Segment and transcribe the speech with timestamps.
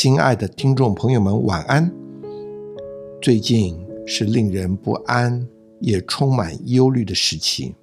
[0.00, 1.90] 亲爱的听众朋友们，晚安。
[3.20, 3.76] 最近
[4.06, 5.44] 是令人不安
[5.80, 7.74] 也充满忧虑的时期。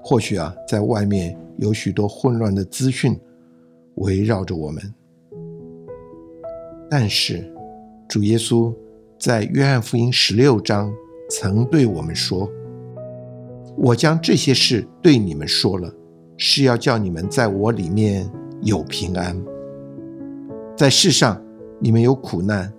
[0.00, 3.18] 或许啊，在外面有许多混乱的资讯
[3.96, 4.94] 围绕着我们，
[6.88, 7.52] 但是
[8.08, 8.72] 主耶稣
[9.18, 10.88] 在约翰福音十六章
[11.28, 12.48] 曾对我们说
[13.76, 15.92] ：“我将这些事对你们说了，
[16.36, 18.30] 是要叫你们在我里面
[18.62, 19.36] 有平安。
[20.80, 21.38] 在世上
[21.78, 22.72] 你们有苦难，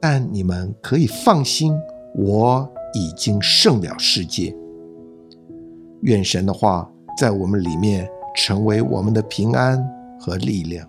[0.00, 1.72] 但你们可以放心，
[2.16, 4.52] 我已经胜了世界。”
[6.02, 9.80] 愿神的话在我们里面成为我们的平安
[10.18, 10.84] 和力量。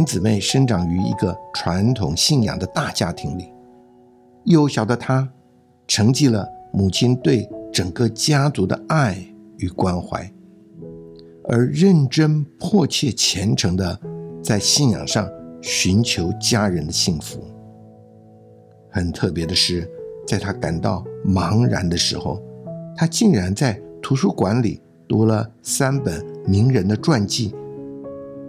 [0.00, 3.52] 林姊妹生长于一个传统信仰的大家庭里，
[4.44, 5.30] 幼小的她
[5.86, 9.22] 承继了母亲对整个家族的爱
[9.58, 10.32] 与关怀，
[11.50, 14.00] 而认真、迫切、虔诚的
[14.42, 15.28] 在信仰上
[15.60, 17.44] 寻求家人的幸福。
[18.90, 19.86] 很特别的是，
[20.26, 22.42] 在她感到茫然的时候，
[22.96, 27.54] 她竟然在图书馆里读了三本名人的传记，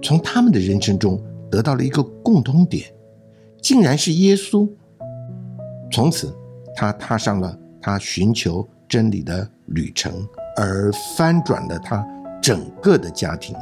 [0.01, 1.21] 从他们的人生中。
[1.51, 2.91] 得到了一个共通点，
[3.61, 4.67] 竟然是耶稣。
[5.91, 6.33] 从此，
[6.75, 12.03] 他踏上了他寻求真理的旅程，而翻转了他
[12.41, 13.53] 整个的家庭。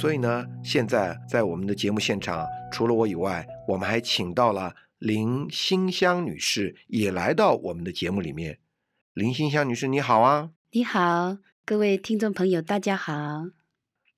[0.00, 8.58] 所以呢，现在在我们的节目现场，除了我以外，我们还请到了林馨香女士，也来到我们的节目里面。
[9.12, 10.52] 林馨香女士，你好啊！
[10.70, 13.12] 你好，各位听众朋友，大家好。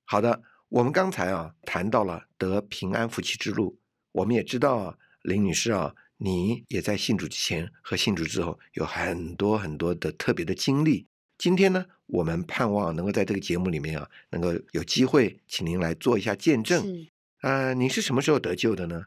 [0.05, 3.77] 好的，我们刚才啊谈到了得平安夫妻之路，
[4.13, 11.09] 我们也知道啊，林女士啊，你也在信主之前和信主之后有很多很多的特别的经历。
[11.37, 16.81] 今天呢，我们盼望能够在这个节目里面啊，能够有机会请您来做一下见证。
[16.83, 17.07] 是，
[17.41, 19.03] 啊，您是什么时候得救的呢？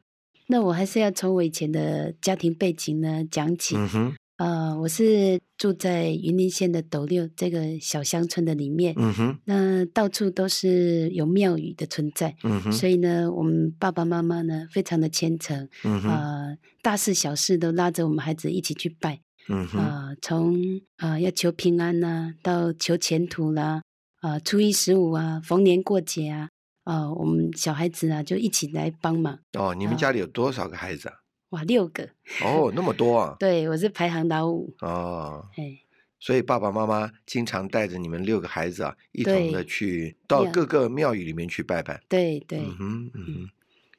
[0.48, 3.76] 那我还是要从我以前的家庭背景呢讲起。
[3.76, 8.94] 嗯哼，呃，我是住在云林县的斗六这个小乡村的里面。
[8.96, 12.36] 嗯哼，那到处都是有庙宇的存在。
[12.44, 15.68] 嗯哼，所以呢，我们爸爸妈妈呢非常的虔诚。
[15.84, 19.20] 嗯哼，呃，大事小事都拉着我们孩子一起去拜。
[19.48, 20.56] 嗯哼，啊，从
[20.96, 23.82] 啊要求平安呐，到求前途啦，
[24.20, 26.48] 啊初一十五啊，逢年过节啊，
[26.84, 29.38] 啊我们小孩子啊就一起来帮忙。
[29.52, 31.14] 哦，你们家里有多少个孩子啊？
[31.50, 32.02] 哇，六个。
[32.42, 33.36] 哦，那么多啊！
[33.38, 34.74] 对，我是排行老五。
[34.80, 35.78] 哦，哎，
[36.18, 42.02] 所以爸爸妈妈经常带着你们六个孩子啊，一同的去到各个庙宇里面去拜拜。
[42.08, 42.58] 对对。
[42.58, 43.50] 嗯哼，嗯哼。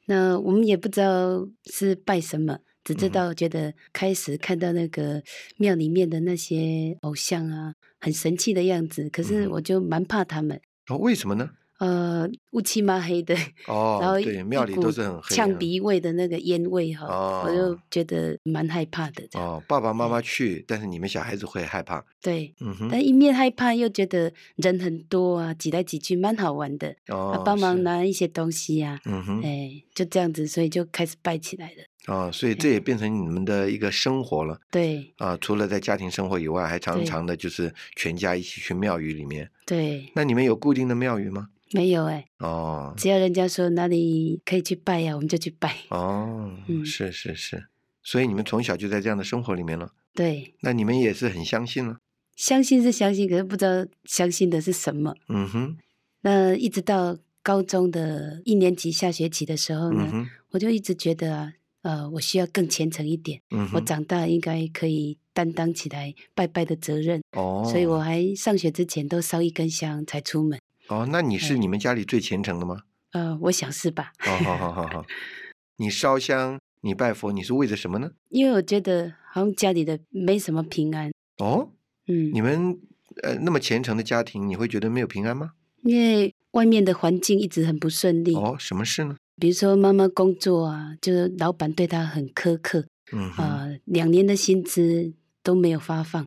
[0.04, 2.58] 那我们也不知道是拜什么。
[2.88, 5.22] 只知道觉得开始看到那个
[5.58, 10.58] 庙里面的那些偶像啊，很神气的样子，可是我就蛮怕他们。
[10.88, 11.50] 哦，为什么呢？
[11.80, 13.36] 呃，乌漆嘛黑的，
[13.68, 17.06] 哦，然后对，庙里都是很黑，呛鼻味的那个烟味哈，
[17.44, 19.22] 我就觉得蛮害怕的。
[19.34, 22.04] 哦，爸爸妈妈去，但是你们小孩子会害怕。
[22.20, 26.96] 对，嗯哼，但一面害怕又觉得人很多啊，挤来挤去蛮好玩的。
[27.08, 31.84] 哦，帮忙拿一些东西呀，嗯哼，哎，就这样子，所以就开始拜起来了。
[32.08, 34.58] 哦，所以这也变成你们的一个生活了。
[34.70, 39.50] 对，啊，除了在家庭生活以外，还常常的就是全家一起去庙宇里面。
[39.66, 41.50] 对，那你们有固定的庙宇吗？
[41.72, 45.76] 没有哎，哦，只要人家说哪里可以去拜呀，我们就去拜。
[45.90, 46.50] 哦，
[46.84, 47.66] 是是是，
[48.02, 49.92] 所以你们从小就在这样的生活里面了。
[50.14, 51.98] 对，那你们也是很相信了。
[52.34, 55.14] 相信是相信，可是不知道相信的是什么。
[55.28, 55.76] 嗯哼。
[56.22, 61.52] 那一直到高中的一年级下学期的时候呢，我就一直觉得啊，
[61.82, 63.40] 呃，我需要更虔诚一点。
[63.50, 67.22] 嗯我长大应该可以担当起来拜拜的责任。
[67.32, 67.64] 哦。
[67.70, 70.58] 所以我还上学之前都烧一根香才出门。
[70.88, 72.82] 哦，那你是你们家里最虔诚的吗？
[73.12, 74.12] 呃，我想是吧。
[74.18, 75.04] 好好好好好，
[75.78, 78.10] 你烧香，你拜佛，你是为着什么呢？
[78.30, 81.10] 因为我觉得好像家里的没什么平安。
[81.38, 81.70] 哦，
[82.06, 82.78] 嗯，你们
[83.22, 85.52] 呃那么虔诚的家庭，你会觉得没有平安吗？
[85.84, 88.34] 因为外面的环境一直很不顺利。
[88.34, 89.16] 哦，什么事呢？
[89.40, 92.84] 比如说妈妈工作啊，就是老板对她很苛刻。
[93.10, 95.10] 嗯啊，两年的薪资
[95.42, 96.26] 都没有发放，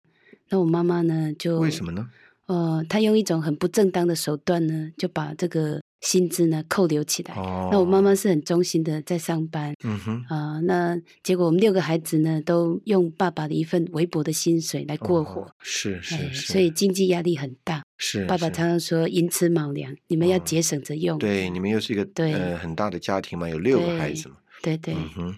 [0.50, 2.10] 那我妈妈呢就为什么呢？
[2.48, 7.34] 呃，她用一种很不正当的手段呢，就把这个薪资呢扣留起来。
[7.36, 17.84] 哦，那我妈妈是很忠心的在上班嗯哼，啊、那结果我们六个孩子呢，都用爸爸的一份微薄的薪水来过活，哦是哎是是，所以经济压力很大。
[17.98, 21.20] 是是爸爸常常说寅吃卯粮，你们要哦节省着用。
[21.20, 24.96] 对你们又是一个对呃很大的家庭嘛，有六个孩子嘛，对对。
[24.96, 25.36] 嗯哼，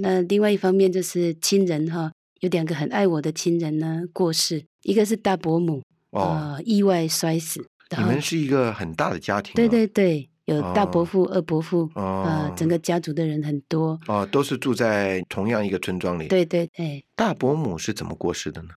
[0.00, 7.66] 那另外一方面就是亲人哈，有两个很爱我的亲人呢过世，一个是大伯母，哦，呃，意外摔死。
[7.98, 13.98] 你们是一个很大的家庭，对，对对，有大伯哦父、二伯父，呃哦，，整个家族的人很多。
[14.06, 18.68] 哦都是住在同样一个村庄里，，对对对，大伯母是怎么过世的呢？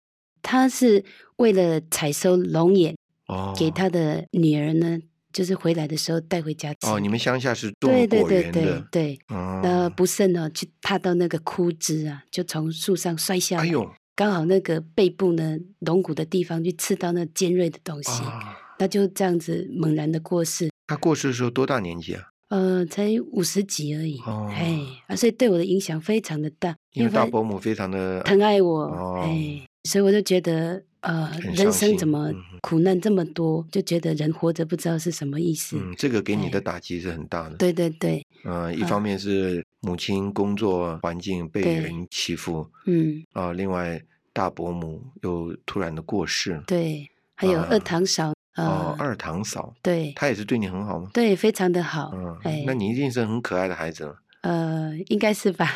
[0.41, 1.03] 他是
[1.37, 2.95] 为了采收龙眼，
[3.27, 4.99] 哦，给他的女儿呢，
[5.31, 6.89] 就是回来的时候带回家吃。
[6.89, 13.63] 哦，你们乡下是种对对果对对园的，对，哦，那不慎呢，去踏到那个枯枝啊，就从树上摔下来。
[13.63, 20.69] 哎呦刚好那个背部呢，龙骨的地方去刺到那尖锐的东西，啊，那就这样子猛然的过世。
[20.87, 22.27] 他过世的时候多大年纪啊？
[22.49, 24.77] 呃，才五十几而已，哦哎
[25.07, 32.29] 啊，所以对我的影响非常的大，因为大伯母非常的疼爱我，哦哎，所以我就觉得，呃，人生怎么
[32.61, 35.77] 苦难这么多，就觉得人活着不知道是什么意思。
[35.79, 37.55] 嗯，这个给你的哎打击是很大的。
[37.55, 43.99] 对对对，嗯、一方面是母亲工作环境被人欺负嗯，啊、另外
[44.33, 46.61] 大伯母又突然的过世。
[46.67, 51.09] 对，还有啊二堂嫂，呃，哦，二堂嫂，对她也是对你很好吗？
[51.13, 54.15] 对，非常的好，嗯，哎，那你一定是很可爱的孩子了。
[54.41, 55.73] 呃，应该是吧。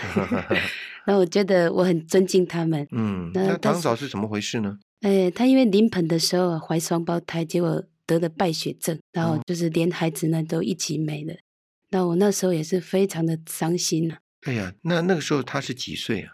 [1.07, 2.85] 那我觉得我很尊敬他们。
[2.91, 4.77] 嗯，那堂嫂是怎么回事呢？
[5.01, 11.33] 哎，她因为临盆的时候啊怀双胞胎，结果得了败血症，然后哦就是连孩子呢都一起没了。
[11.89, 16.33] 那我那时候也是非常的伤心啊，哎呀，那那个时候她是几岁啊？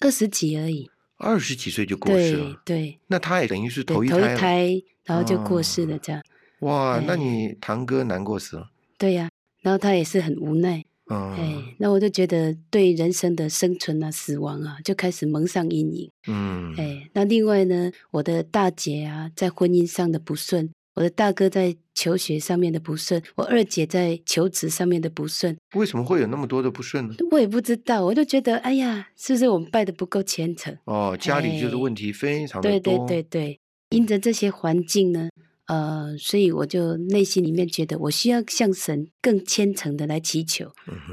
[0.00, 0.90] 二十几而已。
[1.16, 2.60] 二十几岁就过世了。
[2.64, 4.36] 对那她也等于是，头头一。
[4.36, 6.22] 胎，然后就过世哦了，这样。
[6.60, 8.68] 哇，那哎你堂哥难过死了。
[8.98, 9.28] 对呀、
[9.62, 16.10] 然后他也是很无奈，嗯，哎，那我就觉得对人生的生存啊、死亡啊，就开始蒙上阴影。
[16.28, 27.14] 嗯，哎，那另外呢，我的大姐啊，在婚姻上的不顺，我的大哥在求学上面的不顺，我二姐在求职上面的不顺，为什么会有那么多的不顺呢？
[27.32, 30.76] 我也不知道，我就觉得，哎呀，是不是我们拜的不够虔诚？
[30.84, 33.04] 哦，家里就是哎问题非常的对多。
[33.08, 33.60] 对对对，
[33.92, 35.28] 因着这些环境呢，
[35.66, 40.70] 呃，所以我就内心里面觉得，我需要向神更虔诚的来祈求，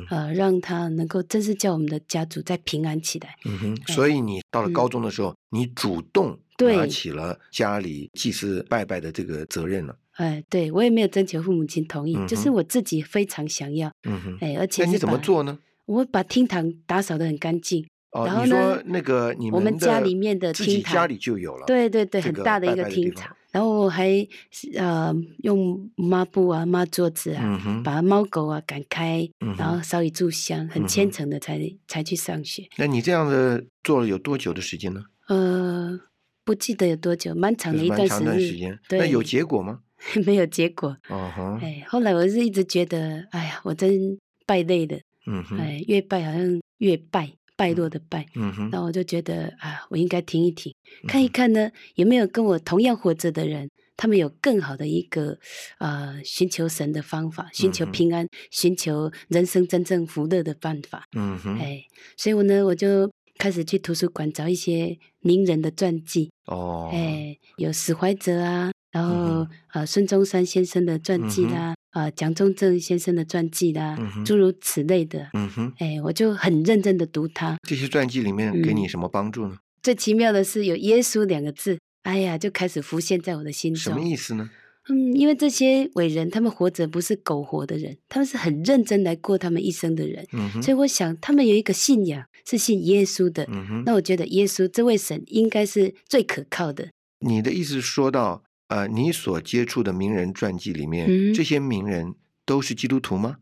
[0.09, 3.35] 呃，让他能够真是叫我们的家族再平安起来。
[3.45, 9.95] 嗯哼，所以你到了嗯高中的时候，你主动拿对起了家里祭祀拜拜的这个责任了。
[10.13, 15.17] 哎，对我也没有征求父母亲同意，嗯就是我自己非常想要，嗯哼，哎，而且那你怎么？
[15.19, 15.57] 做呢？
[15.85, 21.65] 我把厅堂打扫的很干净，哦，然后你说呢那个你我们家里面的厅堂家里就有了。
[21.67, 24.27] 对对对，很大的一个厅堂，然后我还
[24.75, 25.13] 呃
[25.43, 32.67] 用抹布啊抹桌子啊，嗯，把猫狗啊赶开，嗯然后，烧一炷香，很虔诚的才才去上学。
[32.77, 35.01] 那你这样的做了有多久的时间呢？
[35.27, 35.99] 呃，
[36.43, 38.79] 不记得有多久，蛮长的一段时日长段时间。
[38.89, 39.81] 那有，结果吗？
[40.25, 40.97] 没有结果。
[41.09, 44.17] 哦哼，哎，后来我是一直觉得，哎呀，我真
[44.47, 44.99] 败类的。
[45.27, 48.25] 嗯哼，哎，越败好像越败，败落的败。
[48.35, 50.73] 嗯哼，那我就觉得啊，我应该停一停，
[51.09, 55.37] 看一嗯看呢，有没有跟我同样活着的人，他们有更好的一个
[55.79, 61.03] 呃寻求神的方法，寻求平安，寻求人生真正福乐的办法。
[61.17, 61.83] 嗯哼，哎，
[62.15, 75.29] 所以我呢，我就开始去图书馆找一些名人的传记，哦，哎，有史怀哲啊，然后、嗯呃孙中山先生的传记啦，啊、蒋中正先生的传记啦，嗯诸如此类的。
[75.33, 77.57] 嗯哼，哎，我就很认真的读它。
[77.67, 79.57] 这些传记里面给你嗯什么帮助呢？
[79.81, 84.01] 最奇妙的是有“耶稣”两个字，哎呀，就开始浮现在我的心中什么。
[84.05, 84.49] 意思呢？
[84.89, 90.25] 嗯，因为这些伟人，他们活着不是苟活的人，他们是很认真来过他们一生的人。
[90.33, 93.45] 嗯哼，所以我想，他们有一个信仰是信耶稣的。
[93.51, 96.89] 嗯哼，那我觉得耶稣这位神应该是最可靠的。
[97.19, 103.37] 你的意思是说到，呃，你所接触的名人传记里面，嗯这些名人都是基督徒吗？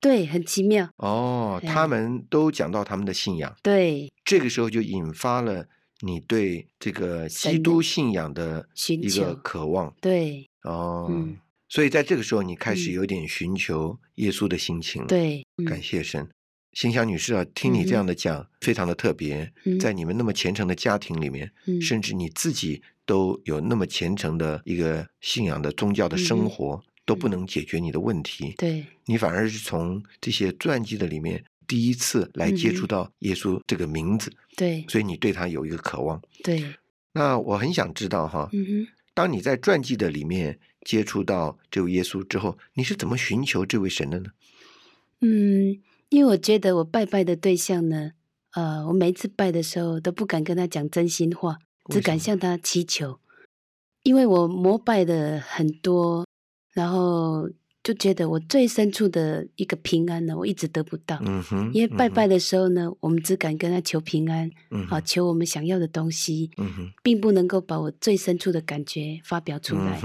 [0.00, 0.88] 对，很奇妙。
[0.96, 5.66] 哦，哎他们都讲到他们的信仰，对，这个时候就引发了
[6.00, 9.92] 你对这个基督信仰的一个渴望。
[10.00, 11.36] 对，哦，嗯
[11.68, 16.26] 所以在这个时候，你开始嗯有点寻求耶稣的心情了。，对，感嗯谢神。
[16.72, 19.52] 心想女士啊，听你这样的讲，非常的特别。
[19.64, 28.54] 嗯在你们那么虔诚的家庭里面，嗯甚至你自己都有那么虔诚的一个信仰的宗教的生活，都不能解决你的问题。
[28.58, 36.20] 对，你反而是从这些传记的里面第一次来接触到耶稣这个名字，对，所以你对他有一个渴望。
[36.44, 36.62] 对，
[37.12, 38.50] 那我很想知道哈，
[39.14, 44.26] 当你在传记的里面接触到这位耶稣之后，你是怎么寻求这位神的呢？
[45.22, 48.12] 嗯，因为我觉得我拜拜的对象呢，
[48.52, 51.58] 呃，我每一次拜的时候都不敢跟他讲真心话，
[51.88, 53.18] 只敢向他祈求，
[54.02, 56.26] 因为我膜拜的很多，
[56.72, 57.48] 然后。
[57.80, 61.18] 就觉得我最深处的一个平安呢，我一直得不到。
[61.22, 64.50] 嗯哼，因为拜拜的时候呢，我们只敢跟他求平安，
[64.90, 69.98] 啊，求我们想要的东西，嗯哼，并不能够把我最深处的感觉发表出来，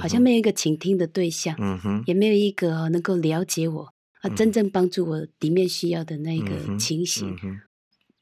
[0.00, 7.36] 好像没有一个倾听的对象，嗯哼，也没有一个能够了解我，啊，真正帮助我里面需要的那个情形。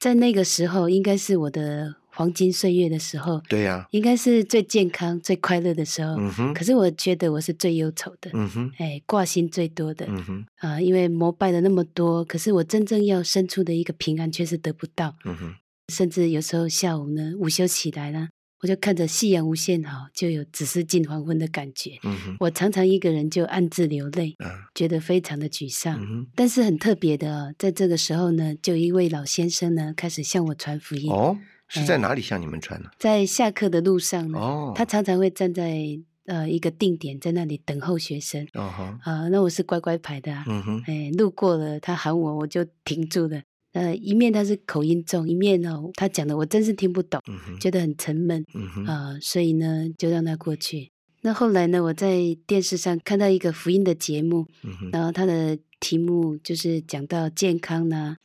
[0.01, 1.95] 在那个时候，应该是我的。
[2.15, 6.15] 黄金岁月的时候，对呀，应该是最健康、最快乐的时候。
[6.17, 6.55] 嗯哼。
[6.55, 8.31] 可是我觉得我是最忧愁的。
[8.33, 8.73] 嗯哼。
[8.79, 10.07] 哎，挂心最多的。
[10.09, 10.47] 嗯哼。
[10.59, 15.17] 啊，因为膜拜了那么多，可是我真正要生出的一个平安却是得不到。
[15.25, 15.55] 嗯哼。
[15.93, 18.29] 甚至有时候下午呢，午休起来呢，
[18.63, 21.99] 我就看着夕阳无限好，就有只是近黄昏的感觉。
[22.05, 22.37] 嗯哼。
[22.41, 24.35] 我常常一个人就暗自流泪，
[24.75, 26.01] 觉得非常的沮丧。
[26.01, 26.27] 嗯哼。
[26.35, 31.11] 但是很特别的，在这个时候呢，就一位老先生呢，开始向我传福音。
[31.11, 31.37] 哦。
[31.69, 32.91] 是在哪里向你们传呢？
[32.99, 34.39] 在下课的路上呢。
[34.39, 34.73] 哦。
[34.77, 38.47] 他常常会站在呃一个定点，在那里等候学生。
[38.55, 38.99] 哦哈。
[39.03, 40.45] 啊，那我是乖乖牌的啊。
[40.47, 40.83] 嗯哼。
[40.87, 43.43] 哎，路过了，他喊我，我就停住了。
[43.73, 47.21] 呃，一面他是口音重，一面呢，他讲的我真是听不懂，
[47.61, 48.45] 觉得很沉闷。
[48.87, 50.91] 啊，所以呢，就让他过去。
[51.23, 54.47] 那后来呢，我在电视上看到一个福音的节目，
[54.93, 58.17] 然后他的题目就是讲到健康呢。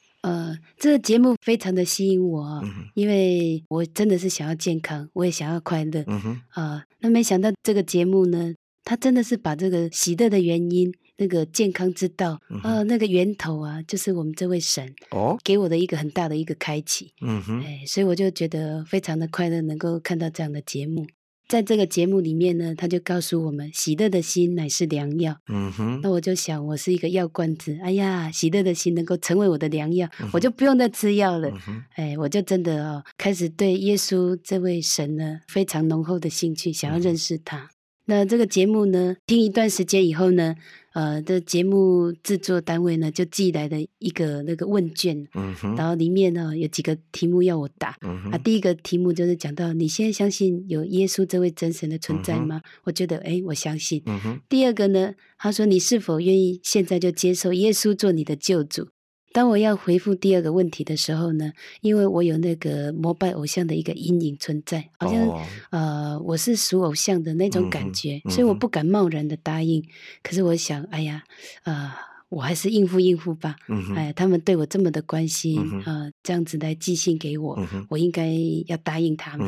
[0.49, 2.61] 呃，这个节目非常的吸引我，
[2.93, 6.03] 因为我真的是想要健康，我也想要快乐。
[6.07, 8.53] 嗯哼，啊，那没想到这个节目呢，
[8.83, 17.13] 它真的是把这个喜乐的原因、那个健康之道，呃，那个源头啊，就是我们这位神哦，给我的一个很大的一个开启。
[17.21, 21.05] 嗯哼，哎，所以我就觉得非常的快乐，能够看到这样的节目。
[21.49, 25.35] 在这个节目里面呢，他就告诉我们，喜乐的心乃是良药。
[25.47, 31.51] 嗯哼，那我就想，我是一个药罐子，哎呀，喜乐的心能够成为我的良药，我就不用再吃药了。
[31.95, 37.71] 哎，我就真的哦，开始对耶稣这位神呢，非常浓厚的兴趣，想要认识他。
[38.09, 40.55] 那这个节目呢，听一段时间以后呢。
[40.93, 52.59] 呃，的节目制作单位呢，就寄来的一个那个问卷，嗯哼，然后里面呢有几个题目要我答，嗯哼，啊，第一个题目就是讲到你现在相信有耶稣这位真神的存在吗？
[52.85, 54.01] 我觉得，哎，我相信。
[54.07, 58.87] 嗯哼，第二个呢，他说你是否愿意现在就接受耶稣做你的救主？
[59.31, 69.85] 当我要回复第二个问题的时候呢，因为我有那个膜拜偶像的一个阴影存在，好像呃我是属偶像的那种感觉，所以我不敢贸然的答应。
[70.23, 71.23] 可是我想，哎呀，
[71.63, 71.91] 呃，
[72.29, 73.55] 我还是应付应付吧。
[73.95, 77.59] 哎，他们对我这么的关心啊，这样子来寄信给我，
[77.89, 78.33] 我应该
[78.65, 79.47] 要答应他们。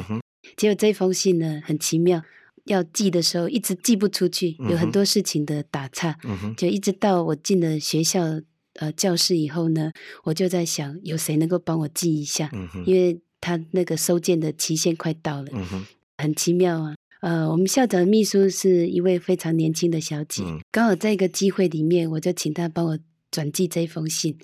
[0.57, 2.21] 结果这封信呢，很奇妙，
[2.65, 6.17] 要寄的时候一直寄不出去，有很多事情的打岔，
[6.55, 8.41] 就一直到我进了学校。
[8.81, 9.91] 呃，教室以后呢，
[10.23, 12.49] 我就在想，有谁能够帮我记一下？
[12.83, 15.51] 因为他那个收件的期限快到了，
[16.17, 16.95] 很奇妙啊。
[17.21, 22.97] 呃，我们校长的秘书是一位非常年轻的小姐，刚好在一个机会里面，我就请她帮我
[23.29, 24.35] 转寄这封信。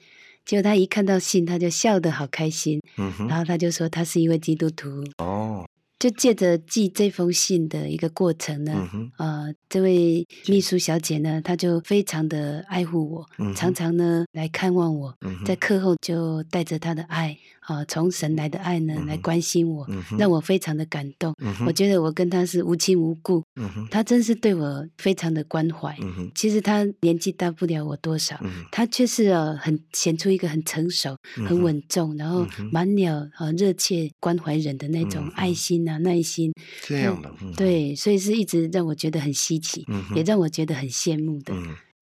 [0.46, 2.79] 结果她一看到信，她就笑得好开心，
[3.27, 5.03] 然后她就说她是一位基督徒。
[5.17, 5.65] 哦。
[6.00, 8.88] 就借着寄这封信的一个过程呢，
[9.18, 19.88] 呃，这位秘书小姐呢，她就非常的爱护我，常常呢来看望我，在课后就带着她的爱，啊，从神来的爱呢来关心我，
[20.20, 21.34] 让我非常的感动。
[21.66, 23.44] 我觉得我跟她是无亲无故，
[23.89, 25.98] 她真是对我非常的关怀。
[26.36, 28.39] 其实她年纪大不了我多少，
[28.72, 35.87] 她却是呃很显出一个很成熟、很稳重，然后满了呃热切关怀人的那种爱心。
[36.00, 36.51] 耐心
[36.84, 41.53] 这样的，对，所以是一直让我觉得很稀奇，也让我觉得很羡慕的。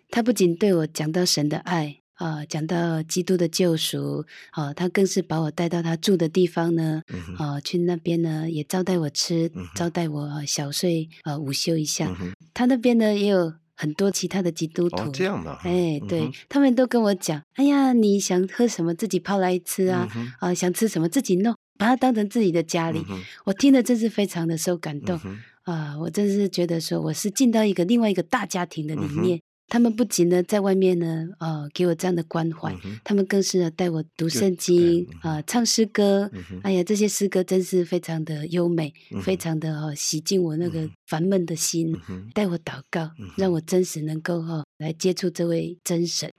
[0.10, 7.01] 他不仅对我讲到神的爱啊，讲到基督的救赎啊，他更是把我带到他住的地方呢，
[7.38, 12.15] 啊，去那边呢也招待我吃，招待我小睡啊，午休一下。
[12.54, 20.08] 他那边呢也有很多其他的基督徒，这样的，哎，对他们都跟我讲，哎呀，你想喝什么自己泡来吃啊，
[20.39, 21.54] 啊，想吃什么自己弄。
[21.77, 23.03] 把它当成自己的家里，
[23.46, 25.20] 我听了真是非常的受感动
[25.63, 25.98] 啊！
[26.00, 29.41] 我真是觉得说，我是进到一个另外一个大家庭的里面。
[29.67, 36.29] 他们不仅呢在外面呢，呃，给我这样的关怀，他们更是带我读圣经啊，唱诗歌。
[36.63, 38.93] 哎呀，这些诗歌真是非常的优美，
[39.24, 41.95] 非常的哦，洗净我那个烦闷的心，
[42.34, 46.31] 带我祷告，让我真实能够哈来接触这位真神。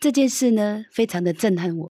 [0.00, 1.90] 这件事呢，非常的震撼我，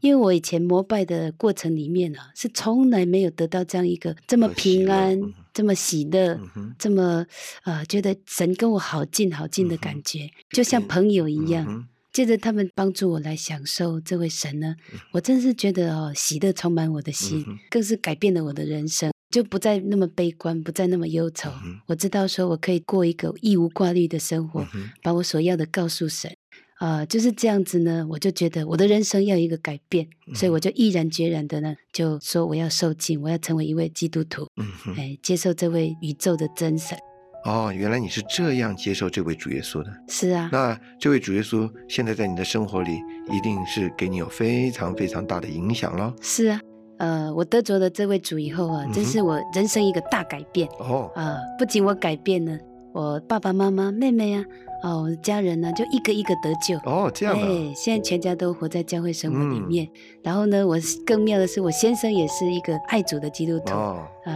[0.00, 5.20] 因为我以前膜拜的过程里面啊，是从来没有得到这样一个这么平安。
[5.54, 7.24] 这么喜乐，嗯，这么
[7.62, 11.88] 呃，觉得神跟我好近好近的感觉，就像朋友一样。
[12.12, 14.76] 借着他们帮助我来享受这位神呢，
[15.10, 21.50] 我真是觉得哦，喜乐充满我的心，嗯更是改变了我的人生，就不再那么悲观，不再那么忧愁。
[21.64, 26.32] 嗯我知道说我可以过一个一无挂虑的生活，嗯把我所要的告诉神。
[26.78, 36.98] 啊、就是这样子呢，我就觉得我的人生要有一个改变，嗯所以我就毅然决然的呢，就说我要受尽，我要成为一位基督徒，嗯哼，哎，接受这位宇宙的真神。
[37.44, 39.90] 哦，原来你是这样接受这位主耶稣的。
[40.08, 42.92] 是啊，那这位主耶稣现在在你的生活里，
[43.30, 46.12] 一定是给你有非常非常大的影响了。
[46.22, 46.60] 是啊，
[46.98, 52.58] 呃，我得着了这位主以后啊，真是我人生一个大改变哦，啊、不仅我改变了，
[52.94, 54.42] 我爸爸妈妈、妹妹啊，
[54.84, 56.76] 哦，我的家人呢、就一个一个得救。
[56.84, 59.88] 哦，这样的、哎，现在全家都活在教会生活里嗯面。
[60.22, 60.76] 然后呢，我
[61.06, 64.32] 更妙的是，我先生也是一个爱主的基督徒啊、哦，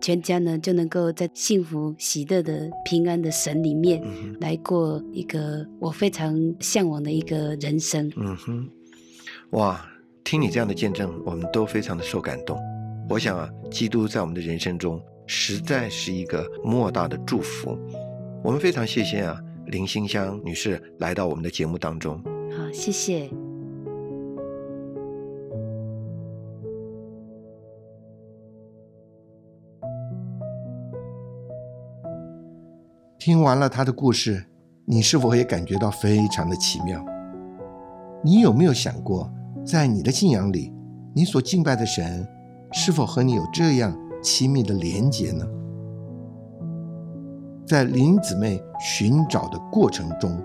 [0.00, 4.02] 全家呢就能够在幸福、喜乐的平安的神里面，
[4.40, 8.10] 来过一个我非常向往的一个人生。
[8.16, 8.68] 嗯哼，
[9.50, 9.84] 哇，
[10.24, 12.58] 听你这样的见证，我们都非常的受感动。
[13.10, 17.78] 我想啊，基督在我们的人生中实在是一个莫大的祝福。
[18.42, 19.38] 我们非常谢谢啊，
[19.70, 22.20] 林馨香女士来到我们的节目当中。
[22.56, 23.30] 好，谢谢。
[33.18, 34.46] 听完了他的故事，
[34.86, 37.04] 你是否也感觉到非常的奇妙？
[38.24, 39.30] 你有没有想过，
[39.64, 40.72] 在你的信仰里，
[41.14, 42.26] 你所敬拜的神
[42.72, 45.46] 是否和你有这样亲密的连结呢？
[47.70, 50.42] 在林姊妹寻找的过程中，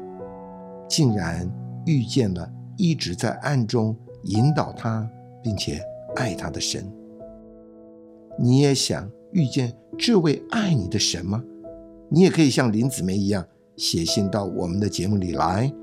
[0.88, 1.52] 竟然
[1.84, 5.10] 遇见了一直在暗中引导她
[5.42, 5.82] 并且
[6.18, 6.88] 爱她的神。
[8.38, 11.44] 你也想遇见这位爱你的神吗？
[12.10, 13.44] 你也可以像林姊妹一样
[13.76, 15.74] 写信到我们的节目里来，